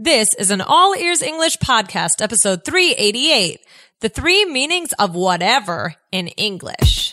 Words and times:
This 0.00 0.32
is 0.34 0.52
an 0.52 0.60
All 0.60 0.94
Ears 0.94 1.22
English 1.22 1.56
podcast, 1.56 2.22
episode 2.22 2.64
388. 2.64 3.58
The 3.98 4.08
three 4.08 4.44
meanings 4.44 4.92
of 4.92 5.16
whatever 5.16 5.96
in 6.12 6.28
English. 6.28 7.12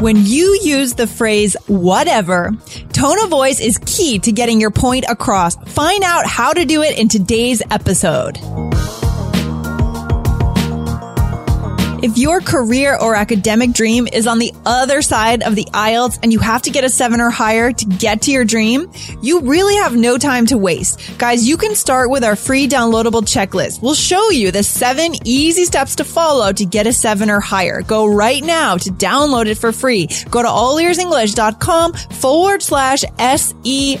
When 0.00 0.16
you 0.24 0.58
use 0.62 0.94
the 0.94 1.06
phrase 1.06 1.56
whatever, 1.66 2.56
tone 2.94 3.22
of 3.22 3.28
voice 3.28 3.60
is 3.60 3.76
key 3.84 4.18
to 4.20 4.32
getting 4.32 4.58
your 4.58 4.70
point 4.70 5.04
across. 5.06 5.56
Find 5.74 6.02
out 6.02 6.24
how 6.24 6.54
to 6.54 6.64
do 6.64 6.80
it 6.80 6.98
in 6.98 7.08
today's 7.08 7.60
episode. 7.70 8.38
If 12.02 12.16
your 12.16 12.40
career 12.40 12.96
or 12.98 13.14
academic 13.14 13.72
dream 13.72 14.08
is 14.10 14.26
on 14.26 14.38
the 14.38 14.54
other 14.64 15.02
side 15.02 15.42
of 15.42 15.54
the 15.54 15.66
IELTS 15.66 16.18
and 16.22 16.32
you 16.32 16.38
have 16.38 16.62
to 16.62 16.70
get 16.70 16.82
a 16.82 16.88
seven 16.88 17.20
or 17.20 17.28
higher 17.28 17.72
to 17.72 17.84
get 17.84 18.22
to 18.22 18.30
your 18.30 18.46
dream, 18.46 18.90
you 19.20 19.40
really 19.42 19.74
have 19.76 19.94
no 19.94 20.16
time 20.16 20.46
to 20.46 20.56
waste. 20.56 21.18
Guys, 21.18 21.46
you 21.46 21.58
can 21.58 21.74
start 21.74 22.08
with 22.08 22.24
our 22.24 22.36
free 22.36 22.66
downloadable 22.66 23.20
checklist. 23.22 23.82
We'll 23.82 23.92
show 23.92 24.30
you 24.30 24.50
the 24.50 24.62
seven 24.62 25.12
easy 25.24 25.66
steps 25.66 25.96
to 25.96 26.04
follow 26.04 26.52
to 26.52 26.64
get 26.64 26.86
a 26.86 26.92
seven 26.92 27.28
or 27.28 27.40
higher. 27.40 27.82
Go 27.82 28.06
right 28.06 28.42
now 28.42 28.78
to 28.78 28.90
download 28.90 29.44
it 29.46 29.56
for 29.58 29.70
free. 29.70 30.08
Go 30.30 30.40
to 30.40 30.48
allearsenglish.com 30.48 31.92
forward 31.92 32.62
slash 32.62 33.04
S-E-V-E-N. 33.18 34.00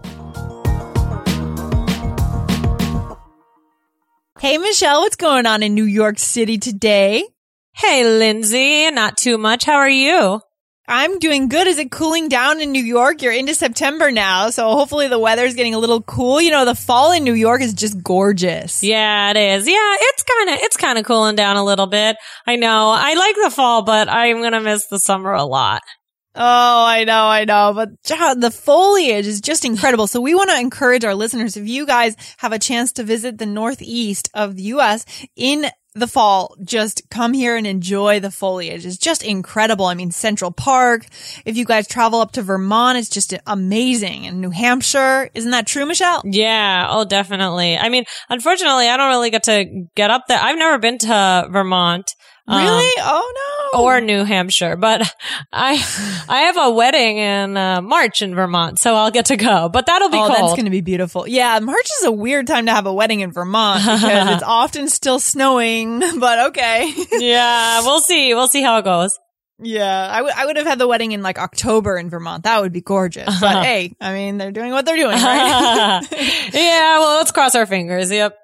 Hey, 4.41 4.57
Michelle, 4.57 5.01
what's 5.01 5.17
going 5.17 5.45
on 5.45 5.61
in 5.61 5.75
New 5.75 5.83
York 5.83 6.17
City 6.17 6.57
today? 6.57 7.23
Hey, 7.73 8.03
Lindsay. 8.03 8.89
Not 8.89 9.15
too 9.15 9.37
much. 9.37 9.65
How 9.65 9.75
are 9.75 9.87
you? 9.87 10.41
I'm 10.87 11.19
doing 11.19 11.47
good. 11.47 11.67
Is 11.67 11.77
it 11.77 11.91
cooling 11.91 12.27
down 12.27 12.59
in 12.59 12.71
New 12.71 12.83
York? 12.83 13.21
You're 13.21 13.33
into 13.33 13.53
September 13.53 14.09
now, 14.09 14.49
so 14.49 14.71
hopefully 14.71 15.07
the 15.07 15.19
weather's 15.19 15.53
getting 15.53 15.75
a 15.75 15.77
little 15.77 16.01
cool. 16.01 16.41
You 16.41 16.49
know, 16.49 16.65
the 16.65 16.73
fall 16.73 17.11
in 17.11 17.23
New 17.23 17.35
York 17.35 17.61
is 17.61 17.75
just 17.75 18.01
gorgeous. 18.01 18.83
Yeah, 18.83 19.29
it 19.29 19.37
is. 19.37 19.67
Yeah, 19.67 19.75
it's 19.77 20.23
kind 20.23 20.49
of 20.49 20.55
it's 20.63 20.75
kind 20.75 20.97
of 20.97 21.05
cooling 21.05 21.35
down 21.35 21.57
a 21.57 21.63
little 21.63 21.85
bit. 21.85 22.17
I 22.47 22.55
know. 22.55 22.89
I 22.89 23.13
like 23.13 23.35
the 23.43 23.51
fall, 23.51 23.83
but 23.83 24.09
I'm 24.09 24.37
going 24.37 24.53
to 24.53 24.61
miss 24.61 24.87
the 24.87 24.97
summer 24.97 25.33
a 25.33 25.43
lot. 25.43 25.83
Oh, 26.33 26.85
I 26.85 27.03
know, 27.03 27.25
I 27.25 27.43
know, 27.43 27.73
but 27.73 27.89
the 28.39 28.51
foliage 28.51 29.27
is 29.27 29.41
just 29.41 29.65
incredible. 29.65 30.07
So 30.07 30.21
we 30.21 30.33
want 30.33 30.49
to 30.49 30.59
encourage 30.59 31.03
our 31.03 31.13
listeners, 31.15 31.57
if 31.57 31.67
you 31.67 31.85
guys 31.85 32.15
have 32.37 32.53
a 32.53 32.59
chance 32.59 32.93
to 32.93 33.03
visit 33.03 33.37
the 33.37 33.45
Northeast 33.45 34.29
of 34.33 34.55
the 34.55 34.63
U.S. 34.63 35.05
in 35.35 35.65
the 35.93 36.07
fall, 36.07 36.55
just 36.63 37.09
come 37.09 37.33
here 37.33 37.57
and 37.57 37.67
enjoy 37.67 38.21
the 38.21 38.31
foliage. 38.31 38.85
It's 38.85 38.97
just 38.97 39.23
incredible. 39.23 39.85
I 39.85 39.93
mean, 39.93 40.11
Central 40.11 40.51
Park. 40.51 41.05
If 41.43 41.57
you 41.57 41.65
guys 41.65 41.85
travel 41.85 42.21
up 42.21 42.31
to 42.33 42.41
Vermont, 42.41 42.97
it's 42.97 43.09
just 43.09 43.33
amazing. 43.45 44.25
And 44.25 44.39
New 44.39 44.51
Hampshire. 44.51 45.29
Isn't 45.33 45.51
that 45.51 45.67
true, 45.67 45.85
Michelle? 45.85 46.21
Yeah. 46.23 46.87
Oh, 46.89 47.03
definitely. 47.03 47.77
I 47.77 47.89
mean, 47.89 48.05
unfortunately, 48.29 48.87
I 48.87 48.95
don't 48.95 49.09
really 49.09 49.31
get 49.31 49.43
to 49.43 49.85
get 49.95 50.11
up 50.11 50.27
there. 50.29 50.39
I've 50.41 50.57
never 50.57 50.77
been 50.77 50.97
to 50.99 51.49
Vermont. 51.51 52.15
Really? 52.47 52.97
Um, 52.97 53.07
oh 53.07 53.33
no. 53.35 53.60
Or 53.73 54.01
New 54.01 54.23
Hampshire, 54.23 54.75
but 54.75 55.01
I 55.53 55.71
I 56.27 56.41
have 56.41 56.57
a 56.57 56.71
wedding 56.71 57.17
in 57.17 57.57
uh, 57.57 57.81
March 57.81 58.21
in 58.21 58.35
Vermont, 58.35 58.79
so 58.79 58.95
I'll 58.95 59.11
get 59.11 59.27
to 59.27 59.37
go. 59.37 59.69
But 59.69 59.85
that'll 59.85 60.09
be 60.09 60.17
oh, 60.17 60.27
cold. 60.27 60.39
That's 60.39 60.53
going 60.53 60.65
to 60.65 60.71
be 60.71 60.81
beautiful. 60.81 61.27
Yeah, 61.27 61.59
March 61.59 61.87
is 61.99 62.05
a 62.05 62.11
weird 62.11 62.47
time 62.47 62.65
to 62.65 62.73
have 62.73 62.85
a 62.85 62.93
wedding 62.93 63.21
in 63.21 63.31
Vermont 63.31 63.81
because 64.01 64.35
it's 64.35 64.43
often 64.43 64.87
still 64.87 65.19
snowing. 65.19 66.01
But 66.21 66.49
okay. 66.49 66.93
yeah, 67.13 67.81
we'll 67.81 67.99
see. 67.99 68.33
We'll 68.35 68.47
see 68.47 68.61
how 68.61 68.77
it 68.77 68.83
goes. 68.83 69.17
Yeah, 69.59 70.07
I 70.07 70.21
would 70.21 70.33
I 70.33 70.45
would 70.45 70.57
have 70.57 70.67
had 70.67 70.77
the 70.77 70.87
wedding 70.87 71.13
in 71.13 71.23
like 71.23 71.39
October 71.39 71.97
in 71.97 72.09
Vermont. 72.09 72.43
That 72.43 72.61
would 72.61 72.73
be 72.73 72.81
gorgeous. 72.81 73.39
But 73.39 73.63
hey, 73.63 73.95
I 73.99 74.13
mean, 74.13 74.37
they're 74.37 74.51
doing 74.51 74.71
what 74.71 74.85
they're 74.85 74.97
doing, 74.97 75.11
right? 75.11 76.01
yeah, 76.53 76.99
well, 76.99 77.17
let's 77.17 77.31
cross 77.31 77.55
our 77.55 77.65
fingers. 77.65 78.11
Yep. 78.11 78.37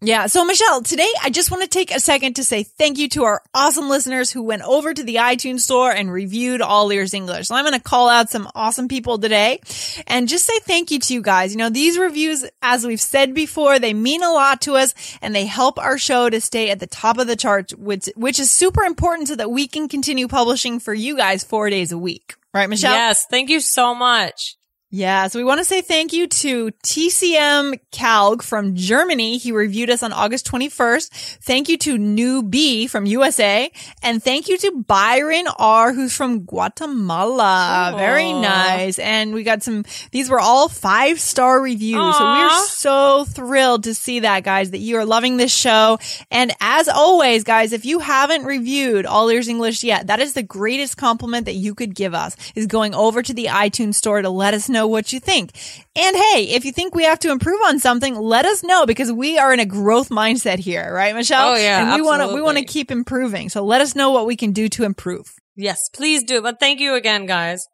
Yeah. 0.00 0.26
So 0.26 0.44
Michelle, 0.44 0.82
today 0.82 1.10
I 1.22 1.30
just 1.30 1.50
want 1.50 1.64
to 1.64 1.68
take 1.68 1.92
a 1.92 1.98
second 1.98 2.36
to 2.36 2.44
say 2.44 2.62
thank 2.62 2.98
you 2.98 3.08
to 3.10 3.24
our 3.24 3.42
awesome 3.52 3.88
listeners 3.88 4.30
who 4.30 4.42
went 4.42 4.62
over 4.62 4.94
to 4.94 5.02
the 5.02 5.16
iTunes 5.16 5.60
store 5.60 5.90
and 5.90 6.12
reviewed 6.12 6.62
All 6.62 6.92
Ears 6.92 7.14
English. 7.14 7.48
So 7.48 7.56
I'm 7.56 7.64
going 7.64 7.74
to 7.74 7.80
call 7.80 8.08
out 8.08 8.30
some 8.30 8.48
awesome 8.54 8.86
people 8.86 9.18
today 9.18 9.60
and 10.06 10.28
just 10.28 10.46
say 10.46 10.58
thank 10.60 10.92
you 10.92 11.00
to 11.00 11.14
you 11.14 11.20
guys. 11.20 11.52
You 11.52 11.58
know, 11.58 11.68
these 11.68 11.98
reviews, 11.98 12.44
as 12.62 12.86
we've 12.86 13.00
said 13.00 13.34
before, 13.34 13.80
they 13.80 13.92
mean 13.92 14.22
a 14.22 14.30
lot 14.30 14.60
to 14.62 14.76
us 14.76 14.94
and 15.20 15.34
they 15.34 15.46
help 15.46 15.78
our 15.80 15.98
show 15.98 16.30
to 16.30 16.40
stay 16.40 16.70
at 16.70 16.78
the 16.78 16.86
top 16.86 17.18
of 17.18 17.26
the 17.26 17.36
charts, 17.36 17.74
which, 17.74 18.08
which 18.14 18.38
is 18.38 18.52
super 18.52 18.84
important 18.84 19.28
so 19.28 19.36
that 19.36 19.50
we 19.50 19.66
can 19.66 19.88
continue 19.88 20.28
publishing 20.28 20.78
for 20.78 20.94
you 20.94 21.16
guys 21.16 21.42
four 21.42 21.70
days 21.70 21.90
a 21.90 21.98
week. 21.98 22.34
Right, 22.54 22.68
Michelle? 22.68 22.94
Yes. 22.94 23.26
Thank 23.26 23.50
you 23.50 23.60
so 23.60 23.94
much. 23.94 24.57
Yeah, 24.90 25.26
so 25.26 25.38
we 25.38 25.44
want 25.44 25.58
to 25.58 25.66
say 25.66 25.82
thank 25.82 26.14
you 26.14 26.26
to 26.26 26.70
TCM 26.82 27.78
Calg 27.92 28.42
from 28.42 28.74
Germany. 28.74 29.36
He 29.36 29.52
reviewed 29.52 29.90
us 29.90 30.02
on 30.02 30.14
August 30.14 30.50
21st. 30.50 31.10
Thank 31.42 31.68
you 31.68 31.76
to 31.78 31.98
New 31.98 32.42
B 32.42 32.86
from 32.86 33.04
USA. 33.04 33.70
And 34.02 34.22
thank 34.22 34.48
you 34.48 34.56
to 34.56 34.82
Byron 34.86 35.46
R, 35.58 35.92
who's 35.92 36.16
from 36.16 36.46
Guatemala. 36.46 37.92
Aww. 37.92 37.98
Very 37.98 38.32
nice. 38.32 38.98
And 38.98 39.34
we 39.34 39.42
got 39.42 39.62
some, 39.62 39.84
these 40.10 40.30
were 40.30 40.40
all 40.40 40.70
five 40.70 41.20
star 41.20 41.60
reviews. 41.60 42.00
Aww. 42.00 42.14
So 42.14 42.24
we're 42.24 42.66
so 42.66 43.24
thrilled 43.30 43.84
to 43.84 43.92
see 43.92 44.20
that, 44.20 44.42
guys, 44.42 44.70
that 44.70 44.78
you 44.78 44.96
are 44.96 45.04
loving 45.04 45.36
this 45.36 45.54
show. 45.54 45.98
And 46.30 46.50
as 46.62 46.88
always, 46.88 47.44
guys, 47.44 47.74
if 47.74 47.84
you 47.84 47.98
haven't 47.98 48.46
reviewed 48.46 49.04
All 49.04 49.28
Ears 49.28 49.48
English 49.48 49.84
yet, 49.84 50.06
that 50.06 50.20
is 50.20 50.32
the 50.32 50.42
greatest 50.42 50.96
compliment 50.96 51.44
that 51.44 51.56
you 51.56 51.74
could 51.74 51.94
give 51.94 52.14
us 52.14 52.34
is 52.54 52.66
going 52.66 52.94
over 52.94 53.22
to 53.22 53.34
the 53.34 53.46
iTunes 53.46 53.96
store 53.96 54.22
to 54.22 54.30
let 54.30 54.54
us 54.54 54.70
know 54.70 54.77
know 54.78 54.86
what 54.86 55.12
you 55.12 55.20
think. 55.20 55.52
And 55.96 56.16
hey, 56.16 56.44
if 56.50 56.64
you 56.64 56.72
think 56.72 56.94
we 56.94 57.04
have 57.04 57.18
to 57.20 57.30
improve 57.30 57.60
on 57.66 57.78
something, 57.78 58.14
let 58.14 58.44
us 58.44 58.62
know 58.62 58.86
because 58.86 59.10
we 59.12 59.38
are 59.38 59.52
in 59.52 59.60
a 59.60 59.66
growth 59.66 60.08
mindset 60.08 60.58
here, 60.58 60.92
right, 60.94 61.14
Michelle? 61.14 61.50
Oh 61.52 61.56
yeah, 61.56 61.82
and 61.82 61.94
we 61.94 62.06
want 62.06 62.22
to 62.22 62.34
we 62.34 62.40
want 62.40 62.58
to 62.58 62.64
keep 62.64 62.90
improving. 62.90 63.48
So 63.48 63.64
let 63.64 63.80
us 63.80 63.94
know 63.94 64.10
what 64.10 64.26
we 64.26 64.36
can 64.36 64.52
do 64.52 64.68
to 64.70 64.84
improve. 64.84 65.26
Yes, 65.56 65.88
please 65.92 66.22
do. 66.22 66.40
But 66.40 66.60
thank 66.60 66.78
you 66.80 66.94
again, 66.94 67.26
guys. 67.26 67.66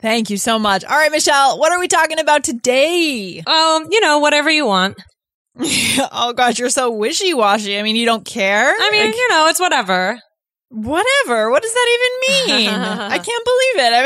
Thank 0.00 0.30
you 0.30 0.36
so 0.36 0.58
much. 0.58 0.84
All 0.84 0.96
right, 0.98 1.12
Michelle, 1.12 1.58
what 1.60 1.70
are 1.70 1.78
we 1.78 1.86
talking 1.86 2.18
about 2.18 2.42
today? 2.42 3.38
Um, 3.46 3.86
you 3.90 4.00
know, 4.00 4.18
whatever 4.18 4.50
you 4.50 4.66
want. 4.66 4.96
oh 5.60 6.32
gosh, 6.36 6.58
you're 6.58 6.70
so 6.70 6.90
wishy-washy. 6.90 7.78
I 7.78 7.82
mean, 7.82 7.94
you 7.94 8.06
don't 8.06 8.24
care? 8.24 8.74
I 8.76 8.90
mean, 8.90 9.06
Like, 9.06 9.14
you 9.14 9.28
know, 9.28 9.46
it's 9.46 9.60
whatever. 9.60 10.18
Whatever. 10.72 11.50
What 11.50 11.62
does 11.62 11.72
that 11.72 11.98
even 12.48 12.56
mean? 12.56 12.68
I 12.70 13.18
can't 13.18 13.44
believe 13.44 13.76
it. 13.86 13.92
I 13.94 14.02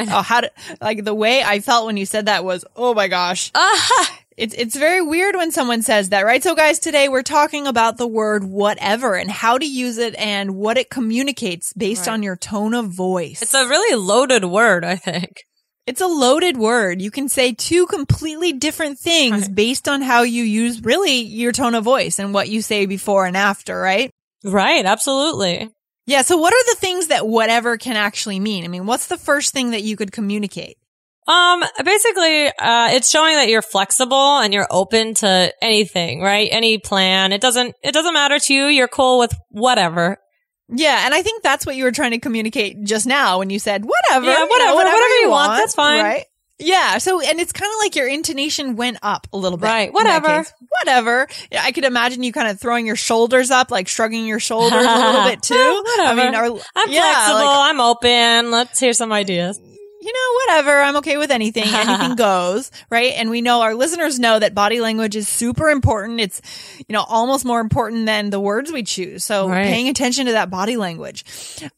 mean, 0.00 0.08
oh, 0.12 0.22
how 0.22 0.40
did, 0.42 0.50
like 0.80 1.04
the 1.04 1.14
way 1.14 1.42
I 1.42 1.60
felt 1.60 1.86
when 1.86 1.96
you 1.96 2.06
said 2.06 2.26
that 2.26 2.44
was, 2.44 2.64
oh 2.76 2.94
my 2.94 3.08
gosh. 3.08 3.50
Ah, 3.54 4.18
It's 4.36 4.54
it's 4.54 4.76
very 4.76 5.00
weird 5.00 5.34
when 5.34 5.50
someone 5.50 5.80
says 5.82 6.10
that, 6.10 6.26
right? 6.26 6.42
So 6.42 6.54
guys, 6.54 6.78
today 6.78 7.08
we're 7.08 7.22
talking 7.22 7.66
about 7.66 7.96
the 7.96 8.06
word 8.06 8.44
whatever 8.44 9.14
and 9.14 9.30
how 9.30 9.56
to 9.56 9.66
use 9.66 9.96
it 9.98 10.14
and 10.16 10.56
what 10.56 10.76
it 10.76 10.90
communicates 10.90 11.72
based 11.72 12.06
Right. 12.06 12.12
on 12.12 12.22
your 12.22 12.36
tone 12.36 12.74
of 12.74 12.86
voice. 12.90 13.40
it's 13.42 13.54
a 13.54 13.66
really 13.66 13.96
loaded 13.96 14.44
word, 14.44 14.84
I 14.84 14.96
think. 14.96 15.44
It's 15.86 16.00
a 16.02 16.06
loaded 16.06 16.56
word. 16.56 17.00
You 17.00 17.10
can 17.12 17.28
say 17.30 17.52
two 17.52 17.86
completely 17.86 18.52
different 18.52 18.98
things 18.98 19.42
Right. 19.46 19.54
based 19.54 19.88
on 19.88 20.02
how 20.02 20.22
you 20.22 20.42
use 20.42 20.82
really 20.82 21.20
your 21.20 21.52
tone 21.52 21.74
of 21.74 21.84
voice 21.84 22.18
and 22.18 22.34
what 22.34 22.48
you 22.50 22.60
say 22.60 22.84
before 22.86 23.24
and 23.24 23.36
after, 23.36 23.80
right? 23.80 24.10
Right, 24.46 24.86
absolutely. 24.86 25.70
Yeah. 26.06 26.22
So 26.22 26.36
what 26.36 26.54
are 26.54 26.74
the 26.74 26.78
things 26.78 27.08
that 27.08 27.26
whatever 27.26 27.76
can 27.76 27.96
actually 27.96 28.38
mean? 28.38 28.64
I 28.64 28.68
mean, 28.68 28.86
what's 28.86 29.08
the 29.08 29.18
first 29.18 29.52
thing 29.52 29.72
that 29.72 29.82
you 29.82 29.96
could 29.96 30.12
communicate? 30.12 30.76
Um, 31.26 31.64
basically, 31.84 32.46
uh, 32.46 32.90
it's 32.92 33.10
showing 33.10 33.34
that 33.34 33.48
you're 33.48 33.60
flexible 33.60 34.38
and 34.38 34.54
you're 34.54 34.68
open 34.70 35.14
to 35.14 35.52
anything, 35.60 36.20
right? 36.22 36.48
Any 36.52 36.78
plan. 36.78 37.32
It 37.32 37.40
doesn't, 37.40 37.74
it 37.82 37.92
doesn't 37.92 38.14
matter 38.14 38.38
to 38.38 38.54
you. 38.54 38.66
You're 38.66 38.86
cool 38.86 39.18
with 39.18 39.34
whatever. 39.48 40.18
Yeah. 40.68 41.04
And 41.04 41.12
I 41.12 41.22
think 41.22 41.42
that's 41.42 41.66
what 41.66 41.74
you 41.74 41.82
were 41.82 41.90
trying 41.90 42.12
to 42.12 42.20
communicate 42.20 42.84
just 42.84 43.06
now 43.06 43.40
when 43.40 43.50
you 43.50 43.58
said 43.58 43.84
whatever. 43.84 44.26
Yeah, 44.26 44.34
you 44.34 44.38
know, 44.38 44.46
whatever, 44.46 44.74
whatever 44.76 45.16
you 45.18 45.30
want, 45.30 45.58
that's 45.58 45.74
fine. 45.74 46.04
Right. 46.04 46.24
Yeah. 46.58 46.98
So, 46.98 47.20
and 47.20 47.40
it's 47.40 47.52
kind 47.52 47.70
of 47.70 47.78
like 47.80 47.96
your 47.96 48.08
intonation 48.08 48.76
went 48.76 48.98
up 49.02 49.26
a 49.32 49.36
little 49.36 49.58
bit. 49.58 49.66
Right, 49.66 49.92
whatever. 49.92 50.44
Whatever. 50.68 51.26
I 51.58 51.72
could 51.72 51.84
imagine 51.84 52.22
you 52.22 52.32
kind 52.32 52.48
of 52.48 52.58
throwing 52.60 52.86
your 52.86 52.96
shoulders 52.96 53.50
up, 53.50 53.70
like 53.70 53.88
shrugging 53.88 54.26
your 54.26 54.40
shoulders 54.40 54.84
a 54.84 54.98
little 54.98 55.24
bit 55.24 55.42
too. 55.42 55.82
Whatever. 55.96 56.20
I 56.20 56.24
mean, 56.24 56.34
our, 56.34 56.44
I'm 56.74 56.90
yeah, 56.90 57.00
flexible. 57.00 57.46
like, 57.46 57.70
I'm 57.70 57.80
open. 57.80 58.50
Let's 58.50 58.78
hear 58.80 58.92
some 58.92 59.12
ideas. 59.12 59.60
You 60.06 60.12
know, 60.12 60.54
whatever. 60.54 60.80
I'm 60.80 60.96
okay 60.96 61.16
with 61.16 61.30
anything. 61.32 61.64
Anything 61.66 62.14
goes, 62.28 62.70
right? 62.90 63.12
And 63.16 63.28
we 63.28 63.42
know 63.42 63.62
our 63.62 63.74
listeners 63.74 64.18
know 64.20 64.38
that 64.38 64.54
body 64.54 64.80
language 64.80 65.16
is 65.16 65.28
super 65.28 65.68
important. 65.68 66.20
It's, 66.20 66.40
you 66.78 66.92
know, 66.92 67.02
almost 67.08 67.44
more 67.44 67.60
important 67.60 68.06
than 68.06 68.30
the 68.30 68.38
words 68.40 68.70
we 68.70 68.84
choose. 68.84 69.24
So 69.24 69.48
Right. 69.48 69.66
paying 69.66 69.88
attention 69.88 70.26
to 70.26 70.32
that 70.32 70.48
body 70.48 70.76
language, 70.76 71.24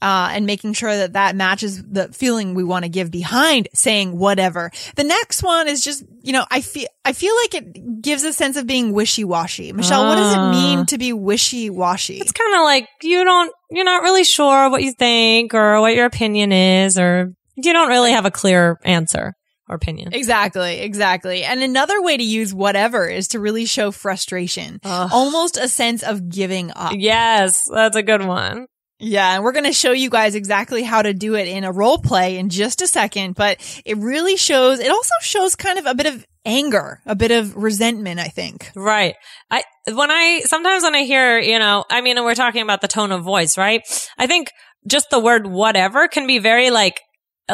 uh, 0.03 0.29
and 0.33 0.45
making 0.47 0.75
sure 0.75 0.95
that 0.95 1.15
that 1.15 1.35
matches 1.37 1.83
the 1.83 2.09
feeling 2.13 2.55
we 2.55 2.65
want 2.65 2.85
to 2.85 2.89
give 2.91 3.11
behind 3.11 3.69
saying 3.73 4.17
whatever. 4.19 4.71
The 4.97 5.05
next 5.05 5.43
one 5.43 5.67
is 5.67 5.83
just, 5.83 6.05
you 6.23 6.33
know, 6.35 6.45
I 6.51 6.61
feel, 6.61 6.89
I 7.07 7.13
feel 7.15 7.35
like 7.43 7.55
it 7.55 8.03
gives 8.03 8.25
a 8.25 8.33
sense 8.35 8.57
of 8.59 8.67
being 8.67 8.93
wishy-washy. 8.93 9.73
Michelle, 9.73 10.07
what 10.07 10.17
does 10.17 10.33
it 10.35 10.39
Ah. 10.39 10.51
mean 10.51 10.85
to 10.87 10.99
be 10.99 11.13
wishy-washy? 11.13 12.19
It's 12.19 12.33
kind 12.33 12.55
of 12.55 12.61
like 12.63 12.87
you 13.03 13.25
don't, 13.25 13.51
you're 13.71 13.85
not 13.85 14.03
really 14.03 14.25
sure 14.25 14.69
what 14.71 14.83
you 14.83 14.93
think 14.93 15.55
or 15.55 15.81
what 15.81 15.95
your 15.95 16.05
opinion 16.07 16.53
is, 16.53 16.99
or 16.99 17.33
you 17.67 17.73
don't 17.73 17.89
really 17.89 18.13
have 18.13 18.27
a 18.27 18.31
clear 18.31 18.79
answer 18.85 19.35
or 19.69 19.77
opinion. 19.77 20.13
Exactly, 20.13 20.81
exactly. 20.81 21.45
And 21.45 21.63
another 21.63 22.01
way 22.03 22.17
to 22.17 22.23
use 22.23 22.55
whatever 22.55 23.07
is 23.07 23.29
to 23.29 23.41
really 23.41 23.67
show 23.67 23.91
frustration, 23.91 24.81
Ugh. 24.83 25.11
almost 25.13 25.57
a 25.57 25.69
sense 25.69 26.03
of 26.03 26.29
giving 26.29 26.73
up. 26.75 26.95
Yes, 26.97 27.69
that's 27.71 27.97
a 27.97 28.03
good 28.03 28.25
one. 28.25 28.67
Yeah, 29.01 29.35
and 29.35 29.45
we're 29.45 29.53
going 29.53 29.65
to 29.65 29.73
show 29.73 29.93
you 29.93 30.11
guys 30.11 30.35
exactly 30.35 30.83
how 30.83 31.03
to 31.03 31.15
do 31.15 31.37
it 31.37 31.47
in 31.47 31.63
a 31.63 31.71
role 31.71 31.99
play 31.99 32.37
in 32.37 32.49
just 32.49 32.83
a 32.83 32.87
second, 32.87 33.37
but 33.37 33.59
it 33.85 33.97
really 33.97 34.37
shows, 34.37 34.81
it 34.81 34.91
also 34.91 35.15
shows 35.21 35.55
kind 35.55 35.79
of 35.79 35.87
a 35.87 35.95
bit 35.95 36.07
of 36.07 36.27
anger, 36.45 37.01
a 37.07 37.15
bit 37.15 37.31
of 37.31 37.55
resentment, 37.55 38.19
I 38.19 38.27
think. 38.27 38.73
Right. 38.75 39.15
I, 39.51 39.63
when 39.87 40.11
I, 40.11 40.41
sometimes 40.47 40.83
when 40.83 40.97
I 40.97 41.05
hear, 41.05 41.39
you 41.39 41.61
know, 41.61 41.85
I 41.89 42.01
mean, 42.01 42.17
we're 42.25 42.35
talking 42.35 42.63
about 42.63 42.81
the 42.81 42.89
tone 42.89 43.13
of 43.13 43.23
voice, 43.23 43.57
right? 43.57 43.83
I 44.17 44.27
think 44.27 44.51
just 44.85 45.11
the 45.11 45.21
word 45.21 45.47
whatever 45.47 46.09
can 46.09 46.27
be 46.27 46.41
very 46.41 46.71
like, 46.71 47.01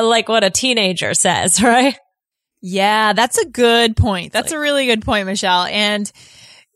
like 0.00 0.29
what 0.29 0.44
a 0.44 0.50
teenager 0.50 1.14
says, 1.14 1.62
right? 1.62 1.96
Yeah, 2.61 3.12
that's 3.12 3.38
a 3.38 3.46
good 3.46 3.96
point. 3.96 4.32
That's 4.32 4.52
a 4.52 4.58
really 4.58 4.87
good 4.87 5.02
point, 5.05 5.26
Michelle. 5.26 5.64
And 5.64 6.11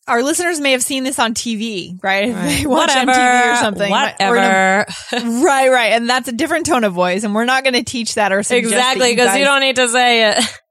our 0.07 0.23
listeners 0.23 0.61
may 0.61 0.73
have 0.73 0.83
seen 0.83 1.03
this 1.05 1.19
on 1.19 1.33
TV, 1.35 1.99
right? 2.03 2.29
If 2.29 2.35
they 2.61 2.67
watch 2.67 2.89
whatever. 2.89 3.13
MTV 3.13 3.53
or 3.53 3.57
something. 3.57 3.93
or 3.93 3.97
in 3.97 4.21
a- 4.21 4.31
Whatever. 4.31 4.87
right, 5.45 5.69
right. 5.71 5.93
And 5.93 6.09
that's 6.09 6.29
a 6.29 6.33
different 6.33 6.67
tone 6.67 6.85
of 6.85 6.93
voice. 6.93 7.25
And 7.25 7.35
we're 7.35 7.45
not 7.47 7.65
going 7.65 7.75
to 7.75 7.85
teach 7.85 8.15
that 8.17 8.33
or 8.33 8.43
suggest 8.43 8.73
exactly. 8.75 9.17
Cause 9.17 9.37
you 9.37 9.45
don't 9.45 9.61
need 9.61 9.77
to 9.77 9.89
say 9.89 10.31
it. 10.33 10.45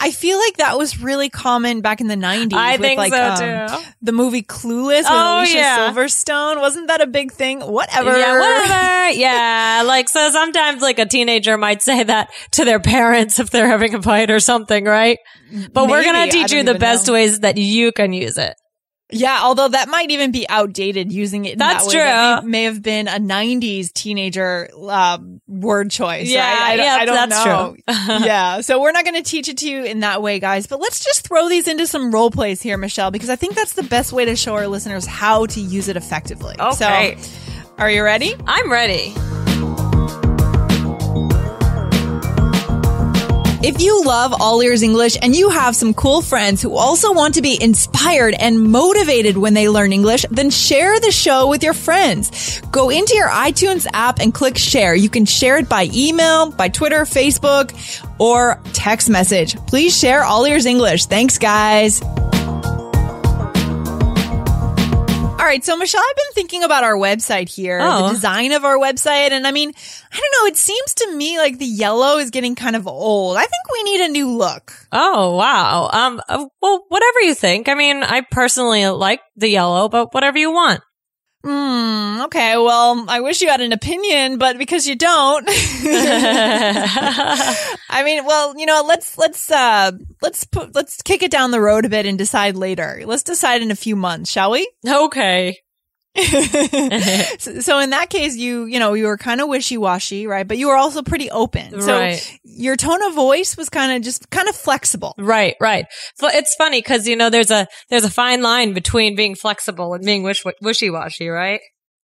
I 0.00 0.10
feel 0.10 0.38
like 0.38 0.56
that 0.58 0.78
was 0.78 1.00
really 1.00 1.28
common 1.28 1.80
back 1.80 2.00
in 2.00 2.06
the 2.08 2.16
90s. 2.16 2.52
I 2.52 2.72
with 2.72 2.80
think 2.80 2.98
like, 2.98 3.12
so 3.12 3.22
um, 3.46 3.68
too. 3.68 3.86
The 4.02 4.12
movie 4.12 4.42
Clueless 4.42 4.98
with 4.98 5.06
Oh, 5.08 5.38
Alicia 5.40 5.56
yeah. 5.56 5.90
Silverstone. 5.92 6.60
Wasn't 6.60 6.88
that 6.88 7.00
a 7.00 7.06
big 7.06 7.32
thing? 7.32 7.60
Whatever. 7.60 8.16
Yeah, 8.16 8.38
whatever. 8.38 9.10
yeah. 9.18 9.82
Like, 9.86 10.08
so 10.08 10.30
sometimes 10.30 10.82
like 10.82 10.98
a 10.98 11.06
teenager 11.06 11.56
might 11.58 11.82
say 11.82 12.02
that 12.02 12.30
to 12.52 12.64
their 12.64 12.80
parents 12.80 13.38
if 13.38 13.50
they're 13.50 13.68
having 13.68 13.94
a 13.94 14.02
fight 14.02 14.30
or 14.30 14.40
something, 14.40 14.84
right? 14.84 15.18
But 15.72 15.88
we're 15.88 16.02
going 16.02 16.26
to 16.28 16.30
teach 16.30 16.52
you 16.52 16.62
the 16.62 16.74
best 16.74 17.06
know. 17.06 17.12
ways 17.14 17.40
that 17.40 17.56
you 17.56 17.92
can 17.92 18.12
use 18.12 18.36
it. 18.38 18.54
Yeah, 19.10 19.40
although 19.42 19.68
that 19.68 19.88
might 19.88 20.10
even 20.10 20.32
be 20.32 20.48
outdated 20.48 21.12
using 21.12 21.44
it 21.44 21.52
in 21.52 21.58
That's 21.58 21.84
that 21.86 21.90
way. 21.90 22.04
That 22.04 22.40
true. 22.40 22.48
may, 22.48 22.58
may 22.58 22.64
have 22.64 22.82
been 22.82 23.06
a 23.06 23.18
90s 23.20 23.92
teenager 23.92 24.68
uh, 24.76 25.18
word 25.46 25.92
choice. 25.92 26.28
Yeah, 26.28 26.40
right? 26.40 26.80
I, 26.80 26.82
yeah, 26.82 26.94
I 26.94 27.04
don't 27.04 27.14
that's 27.14 27.44
know. 27.44 27.76
true. 27.76 27.84
yeah, 28.26 28.60
so 28.62 28.80
we're 28.80 28.92
not 28.92 29.04
going 29.04 29.22
to 29.22 29.28
teach 29.28 29.48
it 29.48 29.58
to 29.58 29.70
you 29.70 29.84
in 29.84 30.00
that 30.00 30.22
way, 30.22 30.40
guys. 30.40 30.66
But 30.66 30.80
let's 30.80 31.04
just 31.04 31.26
throw 31.26 31.48
these 31.48 31.68
into 31.68 31.86
some 31.86 32.10
role 32.10 32.32
plays 32.32 32.60
here, 32.60 32.76
Michelle, 32.76 33.12
because 33.12 33.30
I 33.30 33.36
think 33.36 33.54
that's 33.54 33.74
the 33.74 33.84
best 33.84 34.12
way 34.12 34.24
to 34.24 34.34
show 34.34 34.54
our 34.54 34.66
listeners 34.66 35.06
how 35.06 35.46
to 35.46 35.60
use 35.60 35.86
it 35.88 35.96
effectively. 35.96 36.56
Okay. 36.58 37.16
So, 37.16 37.30
are 37.78 37.90
you 37.90 38.02
ready? 38.02 38.34
I'm 38.46 38.72
ready. 38.72 39.14
If 43.66 43.82
you 43.82 44.04
love 44.04 44.32
All 44.32 44.62
Ears 44.62 44.84
English 44.84 45.18
and 45.20 45.34
you 45.34 45.48
have 45.48 45.74
some 45.74 45.92
cool 45.92 46.22
friends 46.22 46.62
who 46.62 46.76
also 46.76 47.12
want 47.12 47.34
to 47.34 47.42
be 47.42 47.60
inspired 47.60 48.34
and 48.34 48.62
motivated 48.62 49.36
when 49.36 49.54
they 49.54 49.68
learn 49.68 49.92
English, 49.92 50.24
then 50.30 50.50
share 50.50 51.00
the 51.00 51.10
show 51.10 51.48
with 51.48 51.64
your 51.64 51.74
friends. 51.74 52.60
Go 52.70 52.90
into 52.90 53.16
your 53.16 53.28
iTunes 53.28 53.88
app 53.92 54.20
and 54.20 54.32
click 54.32 54.56
share. 54.56 54.94
You 54.94 55.08
can 55.08 55.24
share 55.24 55.56
it 55.56 55.68
by 55.68 55.90
email, 55.92 56.52
by 56.52 56.68
Twitter, 56.68 57.00
Facebook, 57.00 57.72
or 58.20 58.60
text 58.72 59.10
message. 59.10 59.56
Please 59.66 59.98
share 59.98 60.22
All 60.22 60.46
Ears 60.46 60.64
English. 60.64 61.06
Thanks, 61.06 61.36
guys. 61.36 62.00
Right, 65.46 65.64
so 65.64 65.76
Michelle, 65.76 66.02
I've 66.02 66.16
been 66.16 66.32
thinking 66.34 66.62
about 66.64 66.84
our 66.84 66.94
website 66.96 67.48
here, 67.48 67.78
Oh. 67.80 68.02
the 68.08 68.12
design 68.14 68.52
of 68.52 68.64
our 68.64 68.76
website, 68.76 69.30
and 69.30 69.46
I 69.46 69.52
mean, 69.52 69.72
I 70.12 70.16
don't 70.16 70.42
know, 70.42 70.46
it 70.48 70.56
seems 70.56 70.94
to 70.94 71.12
me 71.12 71.38
like 71.38 71.58
the 71.58 71.64
yellow 71.66 72.18
is 72.18 72.30
getting 72.30 72.54
kind 72.54 72.76
of 72.76 72.86
old. 72.86 73.36
I 73.36 73.42
think 73.42 73.70
we 73.72 73.82
need 73.84 74.00
a 74.02 74.08
new 74.08 74.30
look. 74.36 74.72
Oh, 74.92 75.36
wow. 75.36 75.88
Um, 75.92 76.20
uh, 76.28 76.46
well, 76.60 76.84
whatever 76.88 77.20
you 77.20 77.34
think. 77.34 77.68
I 77.68 77.74
mean, 77.74 78.02
I 78.02 78.22
personally 78.30 78.86
like 78.88 79.20
the 79.36 79.48
yellow, 79.48 79.88
but 79.88 80.12
whatever 80.12 80.38
you 80.38 80.50
want. 80.52 80.80
Hmm, 81.46 82.22
okay, 82.22 82.56
well, 82.56 83.04
I 83.06 83.20
wish 83.20 83.40
you 83.40 83.48
had 83.48 83.60
an 83.60 83.70
opinion, 83.70 84.36
but 84.36 84.58
because 84.58 84.88
you 84.88 84.96
don't, 84.96 85.44
I 85.48 85.54
mean, 88.04 88.24
well, 88.24 88.58
you 88.58 88.66
know, 88.66 88.82
let's, 88.84 89.16
let's, 89.16 89.48
uh, 89.48 89.92
let's 90.22 90.42
put, 90.42 90.74
let's 90.74 91.00
kick 91.02 91.22
it 91.22 91.30
down 91.30 91.52
the 91.52 91.60
road 91.60 91.84
a 91.84 91.88
bit 91.88 92.04
and 92.04 92.18
decide 92.18 92.56
later. 92.56 93.00
Let's 93.06 93.22
decide 93.22 93.62
in 93.62 93.70
a 93.70 93.76
few 93.76 93.94
months, 93.94 94.28
shall 94.32 94.50
we? 94.50 94.68
okay. 94.84 95.60
so, 97.38 97.78
in 97.78 97.90
that 97.90 98.08
case, 98.10 98.36
you, 98.36 98.64
you 98.64 98.78
know, 98.78 98.94
you 98.94 99.06
were 99.06 99.16
kind 99.16 99.40
of 99.40 99.48
wishy-washy, 99.48 100.26
right? 100.26 100.46
But 100.46 100.58
you 100.58 100.68
were 100.68 100.76
also 100.76 101.02
pretty 101.02 101.30
open. 101.30 101.80
So 101.80 101.98
Right. 101.98 102.38
your 102.44 102.76
tone 102.76 103.02
of 103.04 103.14
voice 103.14 103.56
was 103.56 103.68
kind 103.68 103.92
of 103.96 104.02
just 104.02 104.30
kind 104.30 104.48
of 104.48 104.56
flexible. 104.56 105.14
Right, 105.18 105.56
right. 105.60 105.86
So 106.16 106.28
it's 106.28 106.54
funny 106.56 106.80
because 106.80 107.06
you 107.06 107.16
know 107.16 107.30
there's 107.30 107.50
a 107.50 107.66
there's 107.90 108.04
a 108.04 108.10
fine 108.10 108.42
line 108.42 108.72
between 108.72 109.16
being 109.16 109.34
flexible 109.34 109.94
and 109.94 110.04
being 110.04 110.22
wish 110.22 110.42
wishy 110.62 110.90
washy, 110.90 111.28
right? 111.28 111.60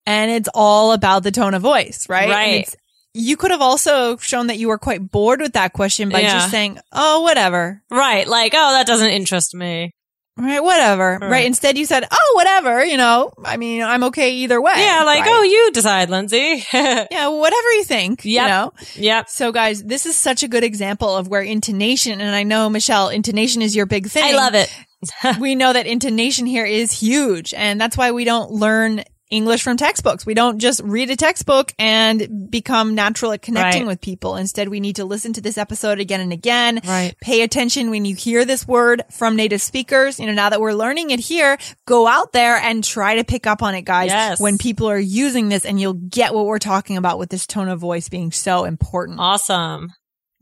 And 0.06 0.30
it's 0.30 0.48
all 0.54 0.92
about 0.92 1.22
the 1.22 1.30
tone 1.30 1.54
of 1.54 1.62
voice, 1.62 2.06
right? 2.08 2.28
Right. 2.28 2.74
you 3.14 3.36
could 3.36 3.50
have 3.50 3.60
also 3.60 4.16
shown 4.16 4.46
that 4.46 4.58
you 4.58 4.68
were 4.68 4.78
quite 4.78 5.10
bored 5.10 5.40
with 5.40 5.52
that 5.52 5.72
question 5.74 6.08
by 6.08 6.20
Yeah. 6.20 6.32
just 6.32 6.50
saying, 6.50 6.78
"Oh, 6.92 7.20
whatever." 7.20 7.82
Right, 7.90 8.26
like 8.26 8.52
oh 8.56 8.72
that 8.72 8.86
doesn't 8.86 9.10
interest 9.10 9.54
me. 9.54 9.92
Right, 10.36 10.62
whatever. 10.62 11.18
Right. 11.20 11.30
Right. 11.30 11.46
Instead, 11.46 11.76
you 11.76 11.84
said, 11.84 12.04
"Oh, 12.10 12.32
whatever." 12.36 12.82
You 12.82 12.96
know, 12.96 13.32
I 13.44 13.58
mean, 13.58 13.82
I'm 13.82 14.02
okay 14.04 14.30
either 14.36 14.60
way. 14.62 14.72
Yeah, 14.76 15.02
like 15.04 15.20
right? 15.20 15.28
oh 15.30 15.42
you 15.42 15.70
decide, 15.72 16.08
Lindsay. 16.08 16.64
yeah, 16.72 17.28
whatever 17.28 17.72
you 17.74 17.84
think. 17.84 18.24
You 18.24 18.32
Yep. 18.36 18.48
know. 18.48 18.72
yep, 18.96 19.28
So, 19.28 19.52
guys, 19.52 19.82
this 19.84 20.06
is 20.06 20.16
such 20.16 20.42
a 20.42 20.48
good 20.48 20.64
example 20.64 21.14
of 21.14 21.28
where 21.28 21.42
intonation, 21.42 22.20
and 22.22 22.34
I 22.34 22.44
know 22.44 22.70
Michelle, 22.70 23.10
intonation 23.10 23.60
is 23.60 23.76
your 23.76 23.84
big 23.86 24.06
thing. 24.08 24.24
I 24.24 24.32
love 24.32 24.54
it. 24.54 24.74
we 25.40 25.54
know 25.54 25.72
that 25.72 25.86
intonation 25.86 26.46
here 26.46 26.64
is 26.64 26.92
huge, 26.92 27.52
and 27.52 27.78
that's 27.80 27.96
why 27.96 28.12
we 28.12 28.24
don't 28.24 28.50
learn 28.52 29.04
English 29.32 29.62
from 29.62 29.76
textbooks. 29.76 30.26
We 30.26 30.34
don't 30.34 30.58
just 30.58 30.80
read 30.84 31.10
a 31.10 31.16
textbook 31.16 31.72
and 31.78 32.50
become 32.50 32.94
natural 32.94 33.32
at 33.32 33.42
connecting 33.42 33.82
Right. 33.82 33.88
with 33.88 34.00
people. 34.02 34.36
Instead, 34.36 34.68
we 34.68 34.78
need 34.78 34.96
to 34.96 35.04
listen 35.04 35.32
to 35.32 35.40
this 35.40 35.56
episode 35.56 35.98
again 36.00 36.20
and 36.20 36.32
again. 36.32 36.80
Right. 36.86 37.14
Pay 37.22 37.42
attention 37.42 37.90
when 37.90 38.04
you 38.04 38.14
hear 38.14 38.44
this 38.44 38.68
word 38.68 39.02
from 39.10 39.34
native 39.34 39.62
speakers. 39.62 40.20
You 40.20 40.26
know, 40.26 40.34
now 40.34 40.50
that 40.50 40.60
we're 40.60 40.74
learning 40.74 41.10
it 41.10 41.20
here, 41.20 41.56
go 41.86 42.06
out 42.06 42.32
there 42.32 42.56
and 42.56 42.84
try 42.84 43.16
to 43.16 43.24
pick 43.24 43.46
up 43.46 43.62
on 43.62 43.74
it, 43.74 43.82
guys, 43.82 44.10
Yes. 44.10 44.38
when 44.40 44.58
people 44.58 44.88
are 44.88 44.98
using 44.98 45.48
this 45.48 45.64
and 45.64 45.80
you'll 45.80 45.94
get 45.94 46.34
what 46.34 46.44
we're 46.46 46.58
talking 46.58 46.98
about 46.98 47.18
with 47.18 47.30
this 47.30 47.46
tone 47.46 47.68
of 47.68 47.80
voice 47.80 48.08
being 48.10 48.32
so 48.32 48.64
important. 48.64 49.18
Awesome. 49.18 49.92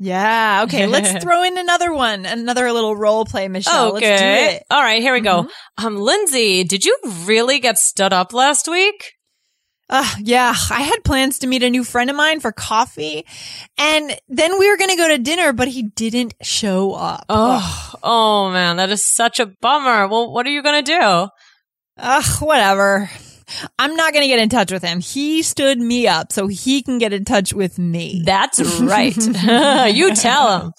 Yeah. 0.03 0.63
Okay. 0.65 0.87
Let's 0.87 1.23
throw 1.23 1.43
in 1.45 1.59
another 1.59 1.93
one, 1.93 2.25
another 2.27 2.73
little 2.73 2.97
role 2.97 3.25
play, 3.27 3.47
Michelle. 3.49 3.91
Let's 3.93 4.01
do 4.01 4.07
Okay. 4.13 4.57
it. 4.57 4.63
All 4.71 4.81
right, 4.83 5.03
here 5.03 5.13
we 5.13 5.21
go. 5.21 5.49
Um, 5.77 5.97
Lindsay, 5.99 6.65
did 6.65 6.85
you 6.87 6.97
really 7.25 7.61
get 7.61 7.77
stood 7.79 8.13
up 8.13 8.33
last 8.33 8.67
week? 8.67 9.13
Uh, 9.91 10.09
yeah, 10.21 10.55
I 10.71 10.83
had 10.83 11.03
plans 11.05 11.41
to 11.41 11.47
meet 11.49 11.63
a 11.65 11.69
new 11.69 11.83
friend 11.85 12.09
of 12.11 12.17
mine 12.17 12.39
for 12.41 12.53
coffee 12.53 13.27
and 13.77 14.17
then 14.29 14.57
we 14.59 14.71
were 14.71 14.77
going 14.77 14.91
to 14.91 14.97
go 14.97 15.09
to 15.09 15.19
dinner, 15.19 15.53
but 15.53 15.69
he 15.69 15.83
didn't 15.83 16.33
show 16.43 16.93
up. 16.93 17.25
Oh, 17.29 17.93
oh 18.03 18.51
man, 18.53 18.77
that 18.77 18.91
is 18.91 19.05
such 19.05 19.39
a 19.41 19.47
bummer. 19.47 20.07
Well, 20.09 20.33
what 20.33 20.47
are 20.47 20.51
you 20.51 20.63
going 20.63 20.85
to 20.85 20.99
do? 20.99 21.29
Ugh, 21.99 22.41
whatever. 22.41 23.11
I'm 23.79 23.95
not 23.97 24.13
going 24.13 24.23
to 24.23 24.29
get 24.29 24.39
in 24.39 24.49
touch 24.49 24.73
with 24.73 24.83
him. 24.83 25.01
He 25.01 25.43
stood 25.43 25.79
me 25.79 26.07
up 26.07 26.33
so 26.33 26.47
he 26.47 26.83
can 26.83 26.99
get 26.99 27.13
in 27.13 27.25
touch 27.25 27.53
with 27.53 27.79
me. 27.79 28.23
That's 28.25 28.61
right. 28.81 29.17
you 29.95 30.15
tell 30.15 30.61
him. 30.61 30.73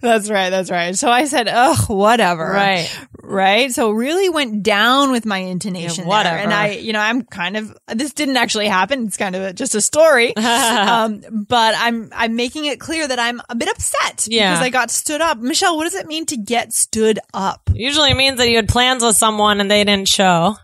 That's 0.00 0.30
right. 0.30 0.50
That's 0.50 0.70
right. 0.70 0.94
So 0.94 1.10
I 1.10 1.24
said, 1.24 1.48
ugh, 1.48 1.88
whatever. 1.90 2.44
Right. 2.44 2.88
Right. 3.20 3.72
So 3.72 3.90
really 3.90 4.28
went 4.28 4.62
down 4.62 5.10
with 5.10 5.26
my 5.26 5.38
intonation. 5.38 6.04
Yeah, 6.04 6.08
whatever. 6.08 6.36
there. 6.36 6.44
And 6.44 6.54
I, 6.54 6.70
you 6.70 6.92
know, 6.92 7.00
I'm 7.00 7.22
kind 7.22 7.56
of, 7.56 7.76
this 7.88 8.12
didn't 8.12 8.36
actually 8.36 8.68
happen. 8.68 9.06
It's 9.06 9.16
kind 9.16 9.34
of 9.34 9.42
a, 9.42 9.52
just 9.52 9.74
a 9.74 9.80
story. 9.80 10.36
um, 10.36 11.20
but 11.48 11.74
I'm, 11.76 12.10
I'm 12.14 12.36
making 12.36 12.66
it 12.66 12.78
clear 12.78 13.08
that 13.08 13.18
I'm 13.18 13.42
a 13.48 13.56
bit 13.56 13.68
upset 13.68 14.28
Yeah. 14.30 14.52
because 14.52 14.64
I 14.66 14.70
got 14.70 14.92
stood 14.92 15.20
up. 15.20 15.38
Michelle, 15.38 15.76
what 15.76 15.84
does 15.84 15.94
it 15.96 16.06
mean 16.06 16.26
to 16.26 16.36
get 16.36 16.72
stood 16.72 17.18
up? 17.34 17.68
Usually 17.74 18.14
means 18.14 18.38
that 18.38 18.48
you 18.48 18.56
had 18.56 18.68
plans 18.68 19.02
with 19.02 19.16
someone 19.16 19.60
and 19.60 19.68
they 19.68 19.82
didn't 19.82 20.08
show. 20.08 20.56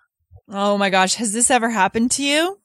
Oh 0.53 0.77
my 0.77 0.91
gosh. 0.91 1.15
Has 1.15 1.33
this 1.33 1.51
ever 1.51 1.71
happened 1.71 2.11
to 2.13 2.23
you? 2.23 2.59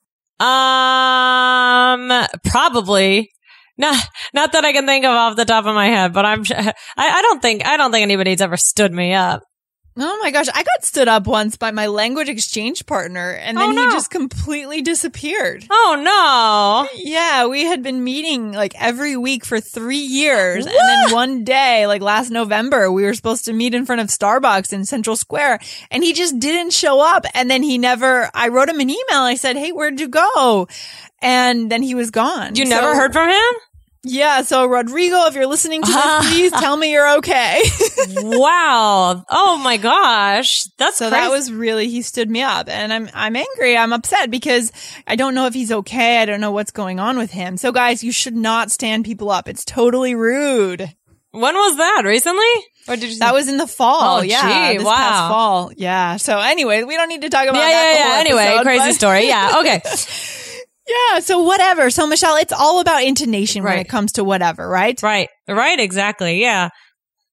Um, 0.44 2.26
probably. 2.44 3.32
Not, 3.78 3.96
not 4.34 4.52
that 4.52 4.64
I 4.64 4.72
can 4.72 4.86
think 4.86 5.04
of 5.04 5.12
off 5.12 5.36
the 5.36 5.44
top 5.44 5.64
of 5.64 5.74
my 5.74 5.86
head, 5.86 6.12
but 6.12 6.26
I'm, 6.26 6.42
I, 6.50 6.74
I 6.96 7.22
don't 7.22 7.40
think, 7.40 7.64
I 7.66 7.76
don't 7.76 7.90
think 7.90 8.02
anybody's 8.02 8.40
ever 8.40 8.56
stood 8.56 8.92
me 8.92 9.14
up. 9.14 9.42
Oh 10.00 10.18
my 10.22 10.30
gosh. 10.30 10.46
I 10.54 10.62
got 10.62 10.84
stood 10.84 11.08
up 11.08 11.26
once 11.26 11.56
by 11.56 11.70
my 11.72 11.88
language 11.88 12.28
exchange 12.28 12.86
partner 12.86 13.30
and 13.30 13.56
then 13.56 13.70
Oh, 13.76 13.86
he 13.88 13.92
just 13.92 14.10
completely 14.10 14.80
disappeared. 14.80 15.66
Oh 15.70 16.88
no. 16.92 16.98
Yeah, 17.02 17.46
we 17.46 17.64
had 17.64 17.82
been 17.82 18.04
meeting 18.04 18.52
like 18.52 18.74
every 18.80 19.16
week 19.16 19.44
for 19.44 19.60
three 19.60 19.96
years. 19.96 20.66
And 20.66 20.74
then 20.74 21.12
one 21.12 21.44
day, 21.44 21.86
like 21.86 22.00
last 22.02 22.30
November, 22.30 22.92
we 22.92 23.02
were 23.04 23.14
supposed 23.14 23.44
to 23.46 23.52
meet 23.52 23.74
in 23.74 23.86
front 23.86 24.00
of 24.00 24.06
Starbucks 24.08 24.72
in 24.72 24.84
Central 24.84 25.16
Square 25.16 25.58
and 25.90 26.04
he 26.04 26.12
just 26.12 26.38
didn't 26.38 26.72
show 26.72 27.00
up. 27.00 27.24
And 27.34 27.50
then 27.50 27.62
he 27.62 27.76
never, 27.78 28.30
I 28.34 28.48
wrote 28.48 28.68
him 28.68 28.80
an 28.80 28.90
email. 28.90 29.02
I 29.22 29.34
said, 29.34 29.56
Hey, 29.56 29.72
where'd 29.72 29.98
you 30.00 30.08
go? 30.08 30.68
And 31.20 31.70
then 31.70 31.82
he 31.82 31.96
was 31.96 32.12
gone. 32.12 32.54
You 32.54 32.64
never 32.64 32.94
heard 32.94 33.12
from 33.12 33.28
him? 33.28 33.54
Yeah. 34.08 34.42
So 34.42 34.66
Rodrigo, 34.66 35.26
if 35.26 35.34
you're 35.34 35.46
listening 35.46 35.82
to 35.82 35.90
this, 35.92 36.28
please 36.32 36.52
tell 36.52 36.76
me 36.76 36.90
you're 36.92 37.16
okay. 37.18 37.62
wow. 38.16 39.24
Oh 39.28 39.58
my 39.58 39.76
gosh. 39.76 40.64
That's 40.78 40.96
So 40.98 41.08
crazy. 41.08 41.22
that 41.22 41.30
was 41.30 41.52
really 41.52 41.88
he 41.88 42.02
stood 42.02 42.30
me 42.30 42.42
up 42.42 42.68
and 42.68 42.92
I'm 42.92 43.08
I'm 43.14 43.36
angry. 43.36 43.76
I'm 43.76 43.92
upset 43.92 44.30
because 44.30 44.72
I 45.06 45.16
don't 45.16 45.34
know 45.34 45.46
if 45.46 45.54
he's 45.54 45.72
okay. 45.72 46.18
I 46.20 46.24
don't 46.24 46.40
know 46.40 46.52
what's 46.52 46.70
going 46.70 46.98
on 47.00 47.18
with 47.18 47.30
him. 47.30 47.56
So 47.56 47.72
guys, 47.72 48.02
you 48.02 48.12
should 48.12 48.36
not 48.36 48.70
stand 48.70 49.04
people 49.04 49.30
up. 49.30 49.48
It's 49.48 49.64
totally 49.64 50.14
rude. 50.14 50.80
when 51.32 51.54
was 51.54 51.76
that? 51.76 52.02
Recently? 52.04 52.44
Or 52.88 52.96
did 52.96 53.10
you 53.12 53.18
That 53.18 53.34
was 53.34 53.48
in 53.48 53.58
the 53.58 53.66
fall. 53.66 54.18
Oh, 54.18 54.22
yeah, 54.22 54.72
gee, 54.72 54.78
this 54.78 54.86
wow. 54.86 54.94
past 54.96 55.28
fall. 55.30 55.72
Yeah. 55.76 56.16
So 56.16 56.38
anyway, 56.38 56.82
we 56.84 56.96
don't 56.96 57.08
need 57.10 57.20
to 57.22 57.28
talk 57.28 57.46
about 57.46 57.58
Yeah, 57.60 57.66
that. 57.68 57.94
yeah, 57.98 58.14
yeah. 58.14 58.20
Anyway, 58.20 58.62
crazy 58.62 58.92
story. 58.92 59.26
Yeah. 59.28 59.56
Okay. 59.60 59.82
Yeah. 60.88 61.20
So 61.20 61.42
whatever. 61.42 61.90
So 61.90 62.06
Michelle, 62.06 62.36
it's 62.36 62.52
all 62.52 62.80
about 62.80 63.02
intonation 63.02 63.62
when 63.62 63.78
it 63.78 63.88
comes 63.88 64.12
to 64.12 64.24
whatever, 64.24 64.68
right? 64.68 65.00
right. 65.02 65.28
Right. 65.46 65.78
Exactly. 65.78 66.40
Yeah. 66.40 66.70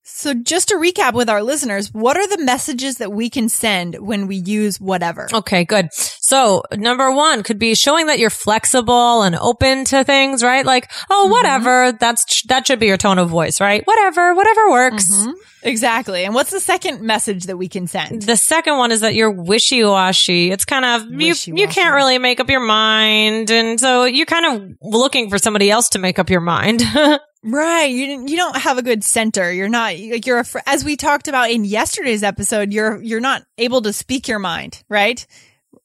So 0.08 0.36
just 0.36 0.68
to 0.68 0.76
recap 0.76 1.14
with 1.14 1.30
our 1.30 1.42
listeners, 1.42 1.92
what 1.92 2.16
are 2.16 2.28
the 2.28 2.38
messages 2.38 2.98
that 2.98 3.12
we 3.12 3.28
can 3.28 3.50
send 3.50 3.96
when 3.96 4.28
we 4.28 4.36
use 4.36 4.80
whatever? 4.80 5.28
Okay, 5.34 5.66
good. 5.66 5.92
So 5.94 6.62
number 6.72 7.12
one 7.12 7.42
could 7.42 7.58
be 7.58 7.74
showing 7.74 8.06
that 8.06 8.20
you're 8.20 8.30
flexible 8.30 9.24
and 9.24 9.36
open 9.36 9.84
to 9.86 10.04
things, 10.04 10.44
right? 10.44 10.64
Like, 10.64 10.92
oh, 11.10 11.24
mm-hmm. 11.24 11.32
whatever. 11.32 11.92
That's, 11.92 12.44
that 12.44 12.68
should 12.68 12.80
be 12.80 12.86
your 12.86 12.98
tone 12.98 13.18
of 13.18 13.30
voice, 13.30 13.60
right? 13.60 13.82
Whatever, 13.86 14.36
whatever 14.36 14.70
works. 14.70 15.12
Mm-hmm. 15.12 15.32
Exactly. 15.64 16.24
And 16.24 16.36
what's 16.36 16.52
the 16.52 16.60
second 16.60 17.02
message 17.02 17.46
that 17.46 17.58
we 17.58 17.68
can 17.68 17.88
send? 17.88 18.22
The 18.22 18.38
second 18.38 18.78
one 18.78 18.92
is 18.92 19.02
that 19.02 19.16
you're 19.16 19.32
wishy-washy. 19.32 20.52
It's 20.52 20.66
kind 20.66 20.86
of, 20.86 21.20
you, 21.20 21.34
you 21.48 21.68
can't 21.68 21.96
really 21.96 22.20
make 22.20 22.40
up 22.40 22.52
your 22.52 22.64
mind. 22.64 23.50
And 23.50 23.80
so 23.80 24.04
you're 24.06 24.28
kind 24.28 24.46
of 24.46 24.78
looking 24.84 25.32
for 25.32 25.40
somebody 25.40 25.72
else 25.72 25.90
to 25.90 26.00
make 26.00 26.20
up 26.20 26.30
your 26.30 26.42
mind. 26.42 26.84
Right. 27.48 27.92
You 27.92 28.26
you 28.28 28.36
don't 28.38 28.58
have 28.58 28.80
a 28.80 28.82
good 28.82 29.04
center. 29.04 29.52
You're 29.52 29.70
not 29.70 29.94
like 29.98 30.26
you're 30.26 30.40
a, 30.40 30.44
fr- 30.44 30.60
as 30.66 30.84
we 30.84 30.96
talked 30.98 31.28
about 31.28 31.52
in 31.52 31.64
yesterday's 31.64 32.24
episode, 32.24 32.74
you're 32.74 33.00
you're 33.04 33.20
not 33.20 33.44
able 33.60 33.84
to 33.84 33.94
speak 33.94 34.28
your 34.28 34.40
mind, 34.40 34.84
right? 34.90 35.26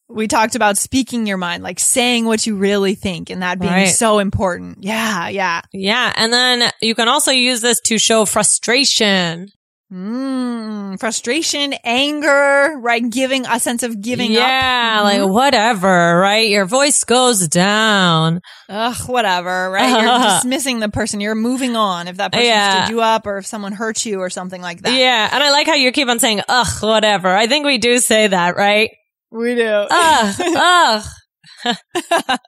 We 0.08 0.26
talked 0.26 0.56
about 0.56 0.76
speaking 0.78 1.26
your 1.26 1.36
mind, 1.36 1.62
like 1.62 1.78
saying 1.78 2.24
what 2.24 2.44
you 2.46 2.56
really 2.56 2.94
think 2.96 3.30
and 3.30 3.42
that 3.42 3.60
being 3.60 3.70
Right. 3.72 3.88
so 3.88 4.18
important. 4.18 4.78
Yeah, 4.82 5.28
yeah. 5.28 5.60
yeah. 5.72 6.12
And 6.16 6.32
then 6.32 6.72
you 6.82 6.96
can 6.96 7.06
also 7.08 7.30
use 7.30 7.60
this 7.60 7.78
to 7.82 7.96
show 7.98 8.24
frustration. 8.24 9.52
Mm, 9.92 11.00
frustration, 11.00 11.74
anger, 11.82 12.78
right? 12.78 13.02
Giving 13.10 13.44
a 13.44 13.58
sense 13.58 13.82
of 13.82 14.00
giving 14.00 14.30
up. 14.36 14.38
yeah, 14.38 14.96
up. 14.98 15.04
like 15.04 15.28
whatever, 15.28 16.16
right? 16.20 16.48
Your 16.48 16.64
voice 16.64 17.02
goes 17.02 17.48
down. 17.48 18.40
Ugh, 18.68 19.08
whatever, 19.08 19.68
right? 19.70 20.00
You're 20.00 20.18
dismissing 20.36 20.78
the 20.78 20.88
person. 20.88 21.20
You're 21.20 21.34
moving 21.34 21.74
on 21.74 22.06
if 22.06 22.18
that 22.18 22.32
person 22.32 22.46
Yeah. 22.46 22.84
stood 22.84 22.94
you 22.94 23.00
up 23.00 23.26
or 23.26 23.38
if 23.38 23.46
someone 23.46 23.72
hurt 23.72 24.06
you 24.06 24.20
or 24.20 24.30
something 24.30 24.62
like 24.62 24.82
that. 24.82 24.96
Yeah, 24.96 25.28
and 25.32 25.42
I 25.42 25.50
like 25.50 25.66
how 25.66 25.74
you 25.74 25.90
keep 25.90 26.08
on 26.08 26.20
saying 26.20 26.42
ugh, 26.48 26.82
whatever. 26.82 27.28
I 27.28 27.48
think 27.48 27.66
we 27.66 27.78
do 27.78 27.98
say 27.98 28.28
that, 28.28 28.56
right? 28.56 28.90
We 29.32 29.56
do. 29.56 29.86
Ugh, 29.90 30.34
ugh. 30.56 31.04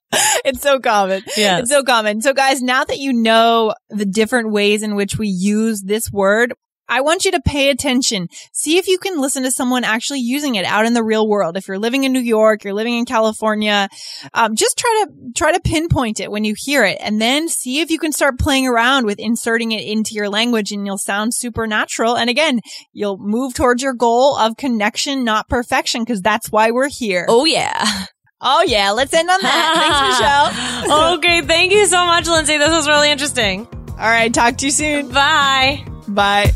it's 0.44 0.62
so 0.62 0.78
common. 0.78 1.22
Yes. 1.36 1.62
It's 1.62 1.70
so 1.70 1.82
common. 1.82 2.20
So 2.22 2.32
guys, 2.34 2.62
now 2.62 2.84
that 2.84 2.98
you 2.98 3.12
know 3.12 3.74
the 3.90 4.06
different 4.06 4.52
ways 4.52 4.82
in 4.82 4.94
which 4.94 5.18
we 5.18 5.26
use 5.28 5.82
this 5.82 6.10
word, 6.10 6.54
I 6.92 7.00
want 7.00 7.24
you 7.24 7.30
to 7.30 7.40
pay 7.40 7.70
attention. 7.70 8.28
See 8.52 8.76
if 8.76 8.86
you 8.86 8.98
can 8.98 9.18
listen 9.18 9.44
to 9.44 9.50
someone 9.50 9.82
actually 9.82 10.20
using 10.20 10.56
it 10.56 10.66
out 10.66 10.84
in 10.84 10.92
the 10.92 11.02
real 11.02 11.26
world. 11.26 11.56
If 11.56 11.66
you're 11.66 11.78
living 11.78 12.04
in 12.04 12.12
New 12.12 12.20
York, 12.20 12.64
you're 12.64 12.74
living 12.74 12.98
in 12.98 13.06
California, 13.06 13.88
um, 14.34 14.54
just 14.54 14.76
try 14.76 15.04
to 15.06 15.32
try 15.34 15.52
to 15.52 15.60
pinpoint 15.60 16.20
it 16.20 16.30
when 16.30 16.44
you 16.44 16.54
hear 16.54 16.84
it, 16.84 16.98
and 17.00 17.18
then 17.18 17.48
see 17.48 17.80
if 17.80 17.90
you 17.90 17.98
can 17.98 18.12
start 18.12 18.38
playing 18.38 18.68
around 18.68 19.06
with 19.06 19.18
inserting 19.18 19.72
it 19.72 19.82
into 19.86 20.14
your 20.14 20.28
language, 20.28 20.70
and 20.70 20.84
you'll 20.84 20.98
sound 20.98 21.32
supernatural. 21.32 22.14
And 22.14 22.28
again, 22.28 22.60
you'll 22.92 23.16
move 23.16 23.54
towards 23.54 23.82
your 23.82 23.94
goal 23.94 24.36
of 24.36 24.58
connection, 24.58 25.24
not 25.24 25.48
perfection, 25.48 26.02
because 26.02 26.20
that's 26.20 26.52
why 26.52 26.72
we're 26.72 26.90
here. 26.90 27.24
Oh 27.26 27.46
yeah. 27.46 28.04
Oh 28.42 28.62
yeah, 28.66 28.90
let's 28.90 29.14
end 29.14 29.30
on 29.30 29.38
that. 29.40 30.10
Thanks, 30.52 30.90
Michelle. 30.90 31.14
okay, 31.14 31.40
thank 31.40 31.72
you 31.72 31.86
so 31.86 32.04
much, 32.04 32.26
Lindsay. 32.26 32.58
This 32.58 32.70
was 32.70 32.86
really 32.86 33.10
interesting. 33.10 33.66
All 33.92 33.96
right, 33.96 34.34
talk 34.34 34.58
to 34.58 34.66
you 34.66 34.72
soon. 34.72 35.08
Bye. 35.08 35.86
Bye. 36.08 36.52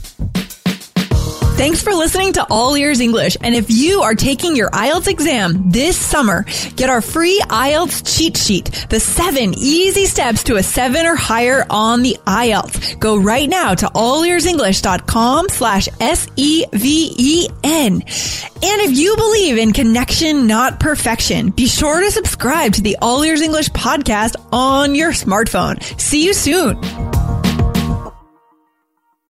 Thanks 1.56 1.82
for 1.82 1.94
listening 1.94 2.34
to 2.34 2.46
All 2.50 2.76
Ears 2.76 3.00
English. 3.00 3.38
And 3.40 3.54
if 3.54 3.70
you 3.70 4.02
are 4.02 4.14
taking 4.14 4.56
your 4.56 4.68
IELTS 4.70 5.08
exam 5.08 5.70
this 5.70 5.96
summer, 5.96 6.44
get 6.76 6.90
our 6.90 7.00
free 7.00 7.40
IELTS 7.40 8.14
cheat 8.14 8.36
sheet, 8.36 8.86
the 8.90 9.00
seven 9.00 9.54
easy 9.56 10.04
steps 10.04 10.44
to 10.44 10.56
a 10.56 10.62
seven 10.62 11.06
or 11.06 11.16
higher 11.16 11.64
on 11.70 12.02
the 12.02 12.18
IELTS. 12.26 13.00
Go 13.00 13.16
right 13.16 13.48
now 13.48 13.74
to 13.74 13.86
allearsenglish.com 13.86 15.48
slash 15.48 15.88
S-E-V-E-N. 15.98 17.92
And 17.92 18.02
if 18.02 18.98
you 18.98 19.16
believe 19.16 19.56
in 19.56 19.72
connection, 19.72 20.46
not 20.46 20.78
perfection, 20.78 21.48
be 21.50 21.66
sure 21.66 22.00
to 22.00 22.10
subscribe 22.10 22.74
to 22.74 22.82
the 22.82 22.98
All 23.00 23.22
Ears 23.22 23.40
English 23.40 23.70
podcast 23.70 24.36
on 24.52 24.94
your 24.94 25.12
smartphone. 25.12 25.82
See 25.98 26.22
you 26.26 26.34
soon. 26.34 27.45